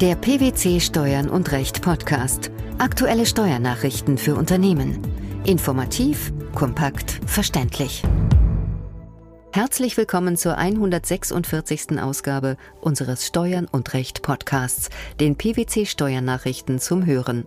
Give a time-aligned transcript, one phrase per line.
[0.00, 2.50] Der PwC Steuern und Recht Podcast.
[2.78, 4.98] Aktuelle Steuernachrichten für Unternehmen.
[5.44, 8.02] Informativ, kompakt, verständlich.
[9.52, 12.00] Herzlich willkommen zur 146.
[12.00, 14.88] Ausgabe unseres Steuern und Recht Podcasts,
[15.20, 17.46] den PwC Steuernachrichten zum Hören.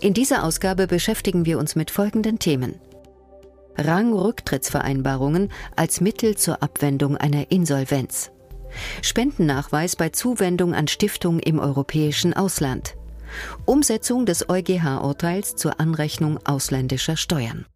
[0.00, 2.74] In dieser Ausgabe beschäftigen wir uns mit folgenden Themen.
[3.76, 8.32] Rangrücktrittsvereinbarungen als Mittel zur Abwendung einer Insolvenz.
[9.02, 12.94] Spendennachweis bei Zuwendung an Stiftung im europäischen Ausland.
[13.64, 17.66] Umsetzung des EuGH-Urteils zur Anrechnung ausländischer Steuern.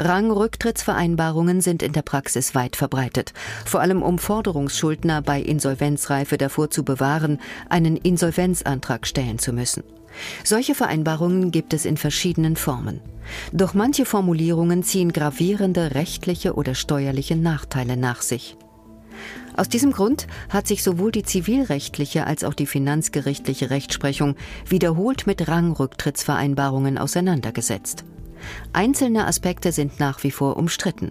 [0.00, 3.32] Rangrücktrittsvereinbarungen sind in der Praxis weit verbreitet,
[3.64, 9.82] vor allem um Forderungsschuldner bei Insolvenzreife davor zu bewahren, einen Insolvenzantrag stellen zu müssen.
[10.44, 13.00] Solche Vereinbarungen gibt es in verschiedenen Formen.
[13.52, 18.56] Doch manche Formulierungen ziehen gravierende rechtliche oder steuerliche Nachteile nach sich.
[19.56, 24.36] Aus diesem Grund hat sich sowohl die zivilrechtliche als auch die finanzgerichtliche Rechtsprechung
[24.68, 28.04] wiederholt mit Rangrücktrittsvereinbarungen auseinandergesetzt.
[28.72, 31.10] Einzelne Aspekte sind nach wie vor umstritten.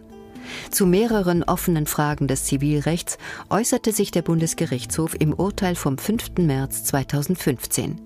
[0.72, 3.18] Zu mehreren offenen Fragen des Zivilrechts
[3.50, 6.38] äußerte sich der Bundesgerichtshof im Urteil vom 5.
[6.40, 8.02] März 2015.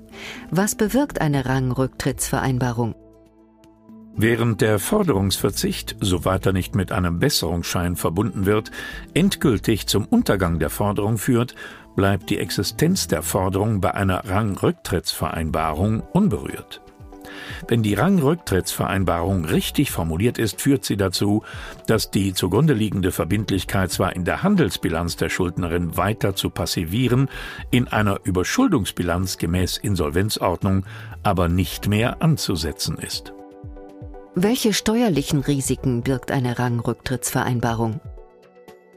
[0.50, 2.96] Was bewirkt eine Rangrücktrittsvereinbarung?
[4.14, 8.70] Während der Forderungsverzicht, soweit er nicht mit einem Besserungsschein verbunden wird,
[9.14, 11.56] endgültig zum Untergang der Forderung führt,
[11.96, 16.82] bleibt die Existenz der Forderung bei einer Rangrücktrittsvereinbarung unberührt.
[17.68, 21.44] Wenn die Rangrücktrittsvereinbarung richtig formuliert ist, führt sie dazu,
[21.88, 27.30] dass die zugrunde liegende Verbindlichkeit zwar in der Handelsbilanz der Schuldnerin weiter zu passivieren,
[27.70, 30.86] in einer Überschuldungsbilanz gemäß Insolvenzordnung
[31.24, 33.34] aber nicht mehr anzusetzen ist.
[34.36, 38.00] Welche steuerlichen Risiken birgt eine Rangrücktrittsvereinbarung?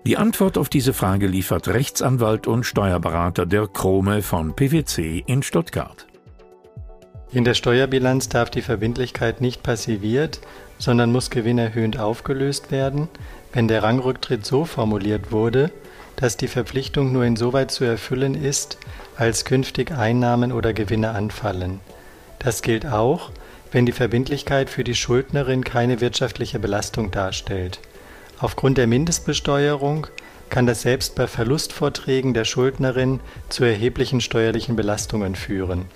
[0.06, 6.06] Die Antwort auf diese Frage liefert Rechtsanwalt und Steuerberater Dirk Krome von PwC in Stuttgart.
[7.34, 10.38] In der Steuerbilanz darf die Verbindlichkeit nicht passiviert,
[10.78, 13.08] sondern muss gewinnerhöhend aufgelöst werden,
[13.52, 15.72] wenn der Rangrücktritt so formuliert wurde,
[16.14, 18.78] dass die Verpflichtung nur insoweit zu erfüllen ist,
[19.16, 21.80] als künftig Einnahmen oder Gewinne anfallen.
[22.38, 23.32] Das gilt auch,
[23.72, 27.80] wenn die Verbindlichkeit für die Schuldnerin keine wirtschaftliche Belastung darstellt.
[28.38, 30.06] Aufgrund der Mindestbesteuerung
[30.50, 33.18] kann das selbst bei Verlustvorträgen der Schuldnerin
[33.48, 35.86] zu erheblichen steuerlichen Belastungen führen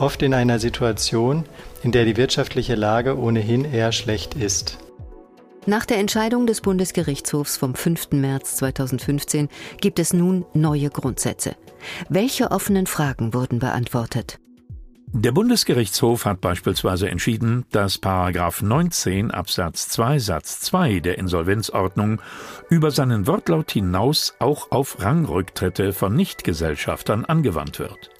[0.00, 1.44] oft in einer Situation,
[1.82, 4.78] in der die wirtschaftliche Lage ohnehin eher schlecht ist.
[5.66, 8.12] Nach der Entscheidung des Bundesgerichtshofs vom 5.
[8.12, 9.48] März 2015
[9.80, 11.54] gibt es nun neue Grundsätze.
[12.08, 14.38] Welche offenen Fragen wurden beantwortet?
[15.12, 22.22] Der Bundesgerichtshof hat beispielsweise entschieden, dass Paragraph 19 Absatz 2 Satz 2 der Insolvenzordnung
[22.70, 28.10] über seinen Wortlaut hinaus auch auf Rangrücktritte von Nichtgesellschaftern angewandt wird.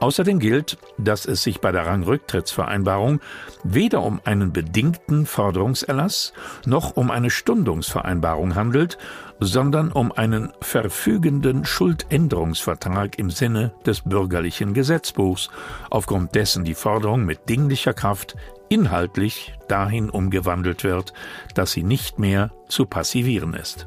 [0.00, 3.20] Außerdem gilt, dass es sich bei der Rangrücktrittsvereinbarung
[3.64, 6.32] weder um einen bedingten Forderungserlass
[6.64, 8.98] noch um eine Stundungsvereinbarung handelt,
[9.40, 15.50] sondern um einen verfügenden Schuldänderungsvertrag im Sinne des bürgerlichen Gesetzbuchs,
[15.90, 18.36] aufgrund dessen die Forderung mit dinglicher Kraft
[18.68, 21.12] inhaltlich dahin umgewandelt wird,
[21.54, 23.86] dass sie nicht mehr zu passivieren ist.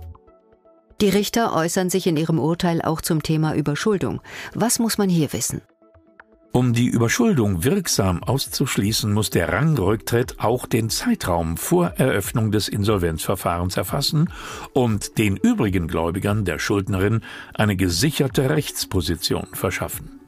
[1.03, 4.22] Die Richter äußern sich in ihrem Urteil auch zum Thema Überschuldung.
[4.53, 5.62] Was muss man hier wissen?
[6.53, 13.75] Um die Überschuldung wirksam auszuschließen, muss der Rangrücktritt auch den Zeitraum vor Eröffnung des Insolvenzverfahrens
[13.75, 14.30] erfassen
[14.72, 17.20] und den übrigen Gläubigern der Schuldnerin
[17.53, 20.22] eine gesicherte Rechtsposition verschaffen.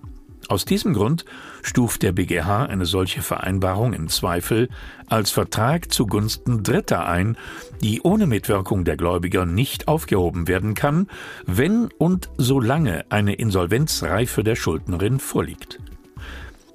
[0.48, 1.26] Aus diesem Grund
[1.64, 4.70] stuft der BGH eine solche Vereinbarung im Zweifel
[5.08, 7.38] als Vertrag zugunsten Dritter ein,
[7.82, 11.08] die ohne Mitwirkung der Gläubiger nicht aufgehoben werden kann,
[11.46, 15.80] wenn und solange eine Insolvenzreife der Schuldnerin vorliegt.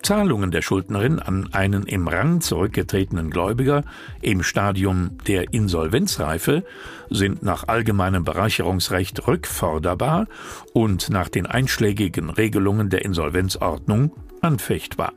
[0.02, 3.82] Zahlungen der Schuldnerin an einen im Rang zurückgetretenen Gläubiger
[4.20, 6.64] im Stadium der Insolvenzreife
[7.10, 10.26] sind nach allgemeinem Bereicherungsrecht rückforderbar
[10.72, 15.12] und nach den einschlägigen Regelungen der Insolvenzordnung anfechtbar.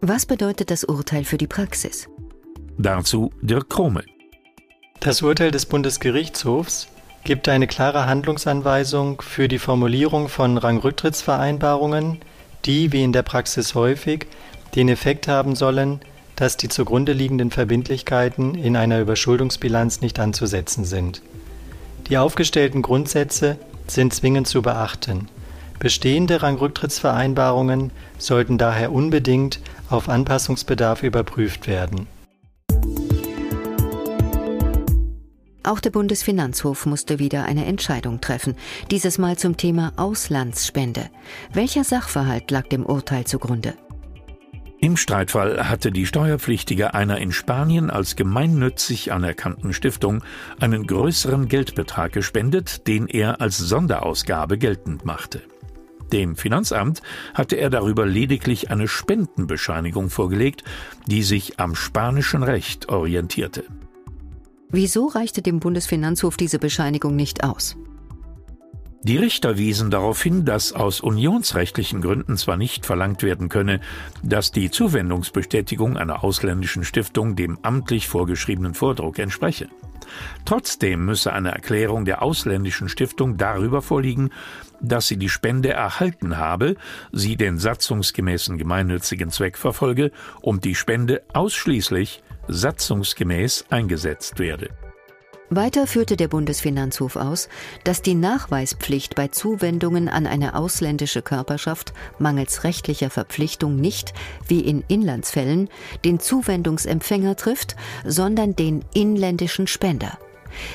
[0.00, 2.08] Was bedeutet das Urteil für die Praxis?
[2.78, 4.04] Dazu Dirk Krome.
[5.00, 6.88] Das Urteil des Bundesgerichtshofs
[7.24, 12.20] gibt eine klare Handlungsanweisung für die Formulierung von Rangrücktrittsvereinbarungen
[12.68, 14.26] die, wie in der Praxis häufig,
[14.76, 16.00] den Effekt haben sollen,
[16.36, 21.22] dass die zugrunde liegenden Verbindlichkeiten in einer Überschuldungsbilanz nicht anzusetzen sind.
[22.08, 23.56] Die aufgestellten Grundsätze
[23.88, 25.28] sind zwingend zu beachten.
[25.80, 29.60] Bestehende Rangrücktrittsvereinbarungen sollten daher unbedingt
[29.90, 32.06] auf Anpassungsbedarf überprüft werden
[35.68, 38.54] Auch der Bundesfinanzhof musste wieder eine Entscheidung treffen,
[38.90, 41.10] dieses Mal zum Thema Auslandsspende.
[41.52, 43.74] Welcher Sachverhalt lag dem Urteil zugrunde?
[44.80, 50.24] Im Streitfall hatte die Steuerpflichtige einer in Spanien als gemeinnützig anerkannten Stiftung
[50.58, 55.42] einen größeren Geldbetrag gespendet, den er als Sonderausgabe geltend machte.
[56.14, 57.02] Dem Finanzamt
[57.34, 60.64] hatte er darüber lediglich eine Spendenbescheinigung vorgelegt,
[61.06, 63.64] die sich am spanischen Recht orientierte.
[64.70, 67.76] Wieso reichte dem Bundesfinanzhof diese Bescheinigung nicht aus?
[69.02, 73.80] Die Richter wiesen darauf hin, dass aus unionsrechtlichen Gründen zwar nicht verlangt werden könne,
[74.22, 79.68] dass die Zuwendungsbestätigung einer ausländischen Stiftung dem amtlich vorgeschriebenen Vordruck entspreche.
[80.44, 84.30] Trotzdem müsse eine Erklärung der ausländischen Stiftung darüber vorliegen,
[84.80, 86.76] dass sie die Spende erhalten habe,
[87.12, 90.10] sie den satzungsgemäßen gemeinnützigen Zweck verfolge
[90.42, 94.70] und die Spende ausschließlich satzungsgemäß eingesetzt werde.
[95.50, 97.48] Weiter führte der Bundesfinanzhof aus,
[97.82, 104.12] dass die Nachweispflicht bei Zuwendungen an eine ausländische Körperschaft mangels rechtlicher Verpflichtung nicht,
[104.46, 105.70] wie in Inlandsfällen,
[106.04, 110.18] den Zuwendungsempfänger trifft, sondern den inländischen Spender.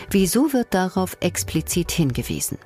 [0.10, 2.58] Wieso wird darauf explizit hingewiesen?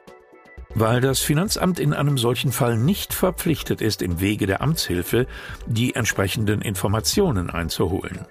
[0.75, 5.27] Weil das Finanzamt in einem solchen Fall nicht verpflichtet ist, im Wege der Amtshilfe
[5.65, 8.25] die entsprechenden Informationen einzuholen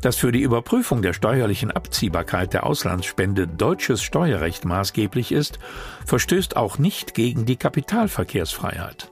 [0.00, 5.58] dass für die Überprüfung der steuerlichen Abziehbarkeit der Auslandsspende deutsches Steuerrecht maßgeblich ist,
[6.06, 9.10] verstößt auch nicht gegen die Kapitalverkehrsfreiheit.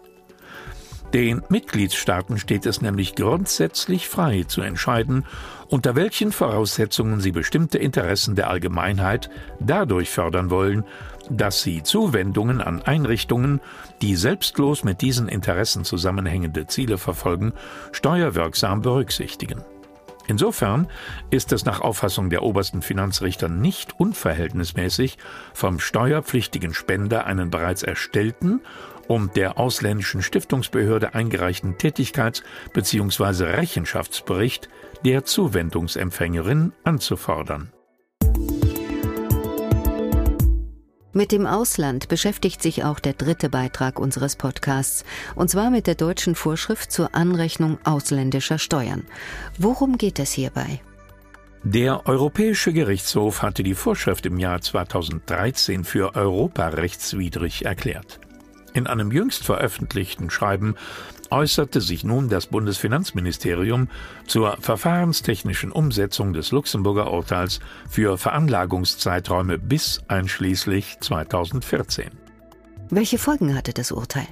[1.14, 5.24] Den Mitgliedstaaten steht es nämlich grundsätzlich frei zu entscheiden,
[5.68, 9.30] unter welchen Voraussetzungen sie bestimmte Interessen der Allgemeinheit
[9.60, 10.84] dadurch fördern wollen,
[11.30, 13.60] dass sie Zuwendungen an Einrichtungen,
[14.02, 17.52] die selbstlos mit diesen Interessen zusammenhängende Ziele verfolgen,
[17.92, 19.64] steuerwirksam berücksichtigen.
[20.28, 20.88] Insofern
[21.30, 25.18] ist es nach Auffassung der obersten Finanzrichter nicht unverhältnismäßig,
[25.54, 28.60] vom steuerpflichtigen Spender einen bereits erstellten
[29.08, 32.42] und der ausländischen Stiftungsbehörde eingereichten Tätigkeits-
[32.72, 33.44] bzw.
[33.44, 34.68] Rechenschaftsbericht
[35.04, 37.72] der Zuwendungsempfängerin anzufordern.
[41.16, 45.02] Mit dem Ausland beschäftigt sich auch der dritte Beitrag unseres Podcasts,
[45.34, 49.02] und zwar mit der deutschen Vorschrift zur Anrechnung ausländischer Steuern.
[49.56, 50.82] Worum geht es hierbei?
[51.64, 58.20] Der Europäische Gerichtshof hatte die Vorschrift im Jahr 2013 für europarechtswidrig erklärt.
[58.76, 60.74] In einem jüngst veröffentlichten Schreiben
[61.30, 63.88] äußerte sich nun das Bundesfinanzministerium
[64.26, 72.10] zur verfahrenstechnischen Umsetzung des Luxemburger Urteils für Veranlagungszeiträume bis einschließlich 2014.
[72.90, 74.26] Welche Folgen hatte das Urteil?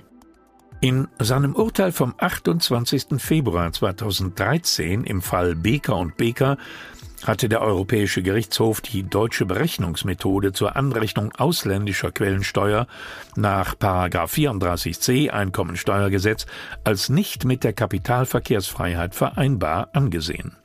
[0.82, 3.16] In seinem Urteil vom 28.
[3.16, 6.58] Februar 2013 im Fall Beker und Beker
[7.24, 12.86] hatte der Europäische Gerichtshof die deutsche Berechnungsmethode zur Anrechnung ausländischer Quellensteuer
[13.34, 16.46] nach 34c Einkommensteuergesetz
[16.84, 20.56] als nicht mit der Kapitalverkehrsfreiheit vereinbar angesehen.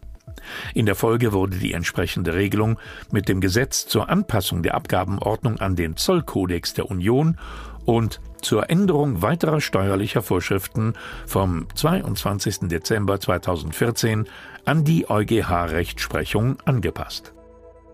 [0.73, 2.79] In der Folge wurde die entsprechende Regelung
[3.11, 7.37] mit dem Gesetz zur Anpassung der Abgabenordnung an den Zollkodex der Union
[7.85, 10.93] und zur Änderung weiterer steuerlicher Vorschriften
[11.25, 12.69] vom 22.
[12.69, 14.27] Dezember 2014
[14.65, 17.33] an die EuGH-Rechtsprechung angepasst.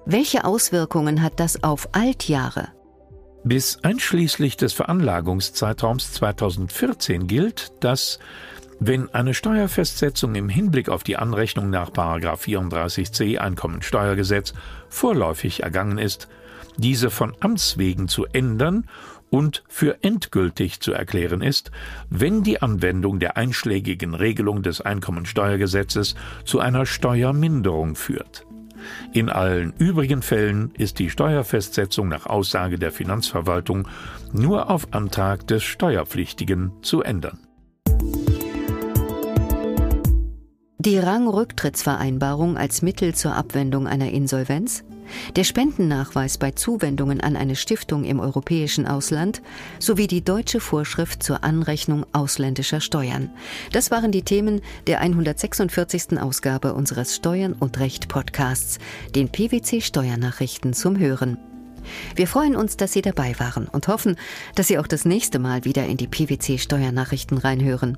[0.05, 2.69] Welche Auswirkungen hat das auf Altjahre?
[3.43, 8.19] Bis einschließlich des Veranlagungszeitraums 2014 gilt, dass
[8.79, 14.53] wenn eine Steuerfestsetzung im Hinblick auf die Anrechnung nach 34c Einkommensteuergesetz
[14.89, 16.27] vorläufig ergangen ist,
[16.77, 18.87] diese von Amts wegen zu ändern
[19.35, 21.69] und für endgültig zu erklären ist,
[22.09, 26.15] wenn die Anwendung der einschlägigen Regelung des Einkommensteuergesetzes
[26.45, 28.45] zu einer Steuerminderung führt.
[29.11, 33.89] In allen übrigen Fällen ist die Steuerfestsetzung nach Aussage der Finanzverwaltung
[34.31, 37.39] nur auf Antrag des Steuerpflichtigen zu ändern.
[40.77, 44.85] Die Rangrücktrittsvereinbarung als Mittel zur Abwendung einer Insolvenz
[45.35, 49.41] der Spendennachweis bei Zuwendungen an eine Stiftung im europäischen Ausland
[49.79, 53.29] sowie die deutsche Vorschrift zur Anrechnung ausländischer Steuern.
[53.71, 56.19] Das waren die Themen der 146.
[56.19, 58.79] Ausgabe unseres Steuern und Recht Podcasts,
[59.15, 61.37] den PwC Steuernachrichten zum Hören.
[62.15, 64.15] Wir freuen uns, dass Sie dabei waren und hoffen,
[64.55, 67.97] dass Sie auch das nächste Mal wieder in die PwC Steuernachrichten reinhören.